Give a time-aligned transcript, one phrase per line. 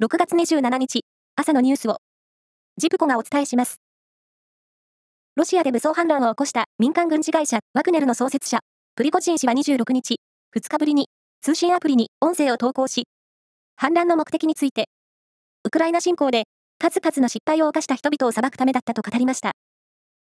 [0.00, 1.00] 6月27日、
[1.34, 1.96] 朝のニュースを、
[2.76, 3.80] ジプコがお伝えします。
[5.34, 8.60] ロシアで武装反乱を起こした民間軍事会社ワグネルの創設者、
[8.94, 10.20] プリコチン氏は26日、
[10.56, 11.08] 2日ぶりに
[11.42, 13.08] 通信アプリに音声を投稿し、
[13.74, 14.84] 反乱の目的について、
[15.64, 16.44] ウクライナ侵攻で
[16.78, 19.50] 数々の失敗を犯した人々を裁くためだったと語りました。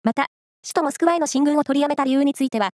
[0.03, 0.25] また、
[0.63, 2.71] 首都モスクワへの進軍を取りやめた理由については、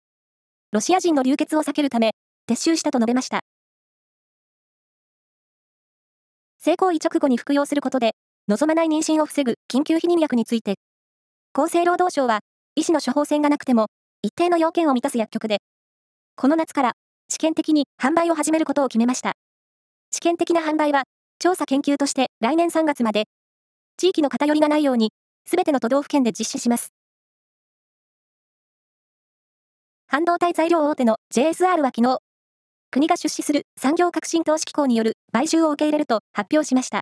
[0.71, 2.13] ロシア人の流血を避けるため、
[2.49, 3.41] 撤収したと述べました。
[6.65, 8.13] 性行為直後に服用することで、
[8.49, 10.77] 望まない妊娠を防ぐ緊急避妊薬について、
[11.53, 12.41] 厚生労働省は、
[12.75, 13.89] 医師の処方箋がなくても、
[14.23, 15.59] 一定の要件を満たす薬局で、
[16.37, 16.93] この夏から
[17.29, 19.35] 試験的に販売を始めることを決めました。
[20.11, 21.03] 試験的な販売は、
[21.39, 23.25] 調査研究として来年3月まで、
[23.99, 25.13] 地域の偏りがないように、
[25.45, 26.95] すべての都道府県で実施します。
[30.07, 32.21] 半導体材料大手の JSR は昨日、
[32.95, 37.01] 国が出資する産業革新投資機構による買収を受け入れると発表しました。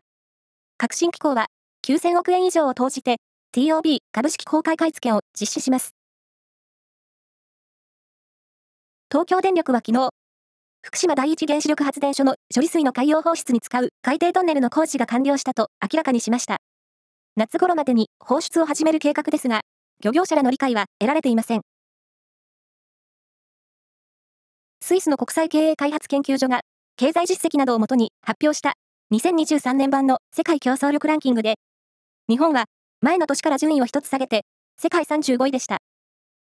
[0.75, 1.45] 革新機構は
[1.85, 3.17] 9000億円以上を投じて
[3.55, 5.91] TOB 株式公開買い付けを実施します。
[9.11, 10.09] 東京電力は昨日、
[10.81, 16.57] 福島第一原子力発電所の処理水の海洋放出に使う海底トンネルの工事が完了したと明らかにしました。
[17.35, 19.61] 夏頃までに放出を始める計画ですが、
[20.03, 21.61] 漁業者らの理解は得られていません。
[24.85, 26.59] スイスの国際経営開発研究所が、
[26.97, 28.73] 経済実績などをもとに発表した
[29.13, 31.55] 2023年版の世界競争力ランキングで、
[32.27, 32.65] 日本は
[32.99, 34.41] 前の年から順位を一つ下げて、
[34.77, 35.77] 世界35位でした。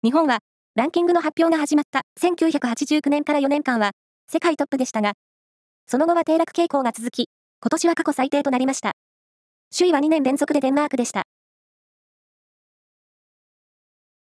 [0.03, 0.41] 日本は、
[0.75, 3.93] ランキングの発表が始まった1989年から4年間は、
[4.31, 5.13] 世界トップでしたが、
[5.87, 7.29] その後は低落傾向が続き、
[7.63, 8.91] 今年は過去最低となりました。
[9.75, 11.23] 首位は2年連続でデンマークでした。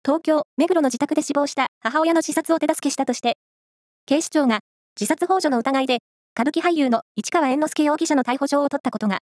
[0.06, 3.36] 東京、目黒の自宅で死亡した母親の自殺を手助けしたとして、
[4.06, 4.60] 警視庁が
[5.00, 6.00] 自殺幇助の疑いで、
[6.34, 9.20] 歌舞伎俳優の市川猿之助容疑者の逮捕状を取ったことが、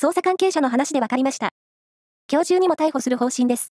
[0.00, 1.50] 捜査関係者の話で分かりました。
[2.30, 3.72] 今日中にも逮捕する方針です。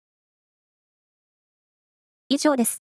[2.28, 2.89] 以上です。